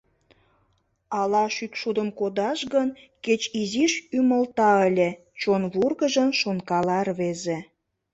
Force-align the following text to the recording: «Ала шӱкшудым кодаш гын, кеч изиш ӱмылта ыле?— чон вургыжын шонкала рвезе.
«Ала 1.19 1.43
шӱкшудым 1.55 2.09
кодаш 2.19 2.59
гын, 2.73 2.87
кеч 3.23 3.41
изиш 3.61 3.93
ӱмылта 4.17 4.71
ыле?— 4.89 5.09
чон 5.39 5.61
вургыжын 5.73 6.29
шонкала 6.39 6.99
рвезе. 7.07 7.57